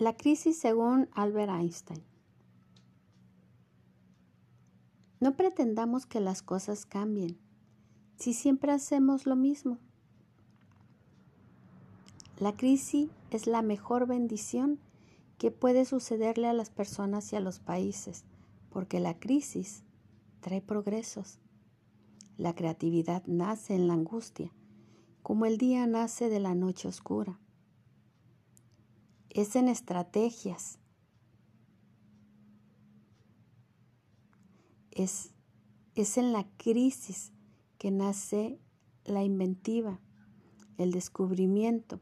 [0.00, 2.02] La crisis según Albert Einstein.
[5.20, 7.38] No pretendamos que las cosas cambien
[8.16, 9.76] si siempre hacemos lo mismo.
[12.38, 14.80] La crisis es la mejor bendición
[15.36, 18.24] que puede sucederle a las personas y a los países,
[18.70, 19.84] porque la crisis
[20.40, 21.40] trae progresos.
[22.38, 24.50] La creatividad nace en la angustia,
[25.22, 27.38] como el día nace de la noche oscura.
[29.30, 30.78] Es en estrategias.
[34.90, 35.32] Es,
[35.94, 37.32] es en la crisis
[37.78, 38.60] que nace
[39.04, 40.00] la inventiva,
[40.78, 42.00] el descubrimiento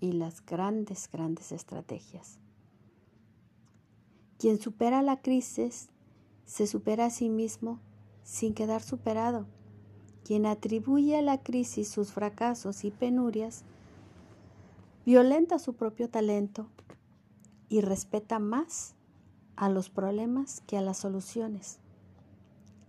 [0.00, 2.38] y las grandes, grandes estrategias.
[4.38, 5.90] Quien supera la crisis
[6.44, 7.78] se supera a sí mismo
[8.24, 9.46] sin quedar superado.
[10.24, 13.64] Quien atribuye a la crisis sus fracasos y penurias,
[15.04, 16.68] violenta su propio talento
[17.68, 18.94] y respeta más
[19.56, 21.78] a los problemas que a las soluciones.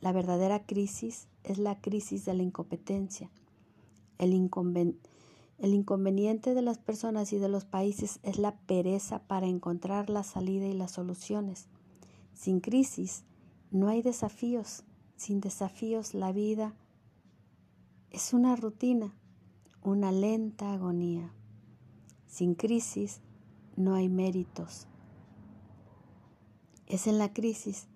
[0.00, 3.30] La verdadera crisis es la crisis de la incompetencia.
[4.18, 10.22] El, inconveniente de las personas y de los países es la pereza para encontrar la
[10.22, 11.66] salida y las soluciones.
[12.34, 13.24] Sin crisis
[13.70, 14.84] no hay desafíos.
[15.16, 16.74] Sin desafíos la vida
[18.10, 19.14] es una rutina,
[19.82, 21.32] una lenta agonía.
[22.32, 23.20] Sin crisis
[23.76, 24.86] no hay méritos.
[26.86, 27.88] Es en la crisis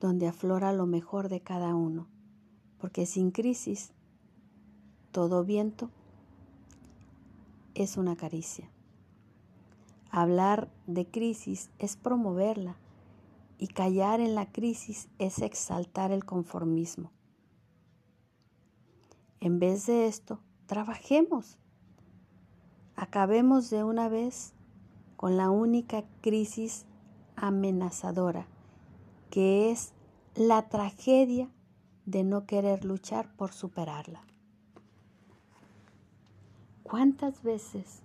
[0.00, 2.06] donde aflora lo mejor de cada uno,
[2.78, 3.92] porque sin crisis
[5.10, 5.90] todo viento
[7.74, 8.70] es una caricia.
[10.10, 12.78] Hablar de crisis es promoverla,
[13.58, 17.12] y callar en la crisis es exaltar el conformismo.
[19.40, 21.58] En vez de esto, trabajemos.
[23.02, 24.52] Acabemos de una vez
[25.16, 26.86] con la única crisis
[27.34, 28.46] amenazadora,
[29.28, 29.92] que es
[30.36, 31.50] la tragedia
[32.06, 34.22] de no querer luchar por superarla.
[36.84, 38.02] ¿Cuántas veces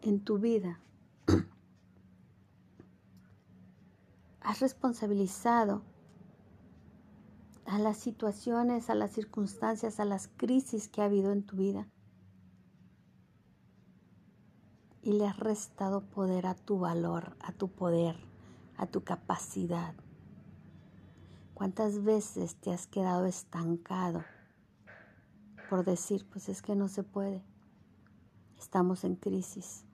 [0.00, 0.80] en tu vida
[4.40, 5.82] has responsabilizado
[7.66, 11.91] a las situaciones, a las circunstancias, a las crisis que ha habido en tu vida
[15.02, 18.16] y le has restado poder a tu valor, a tu poder,
[18.76, 19.94] a tu capacidad.
[21.54, 24.24] ¿Cuántas veces te has quedado estancado
[25.68, 27.42] por decir, pues es que no se puede?
[28.58, 29.84] Estamos en crisis.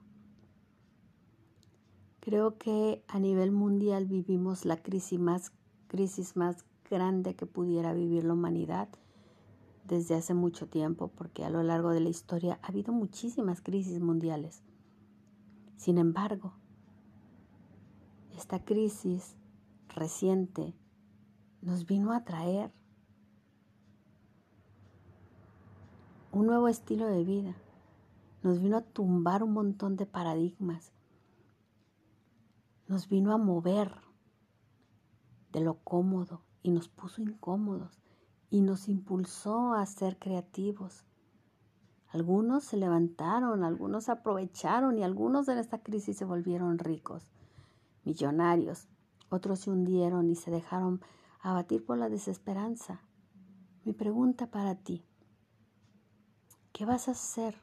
[2.19, 5.51] Creo que a nivel mundial vivimos la crisis más,
[5.87, 8.89] crisis más grande que pudiera vivir la humanidad
[9.87, 13.99] desde hace mucho tiempo, porque a lo largo de la historia ha habido muchísimas crisis
[13.99, 14.61] mundiales.
[15.79, 16.51] Sin embargo,
[18.35, 19.37] esta crisis
[19.87, 20.75] reciente
[21.61, 22.73] nos vino a traer
[26.33, 27.55] un nuevo estilo de vida,
[28.43, 30.91] nos vino a tumbar un montón de paradigmas,
[32.89, 34.01] nos vino a mover
[35.53, 38.01] de lo cómodo y nos puso incómodos
[38.49, 41.05] y nos impulsó a ser creativos.
[42.11, 47.29] Algunos se levantaron, algunos aprovecharon y algunos en esta crisis se volvieron ricos,
[48.03, 48.87] millonarios.
[49.29, 51.01] Otros se hundieron y se dejaron
[51.41, 53.01] abatir por la desesperanza.
[53.85, 55.05] Mi pregunta para ti,
[56.73, 57.55] ¿qué vas a hacer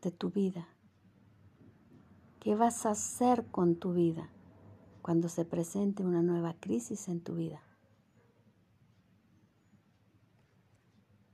[0.00, 0.68] de tu vida?
[2.38, 4.30] ¿Qué vas a hacer con tu vida
[5.02, 7.60] cuando se presente una nueva crisis en tu vida?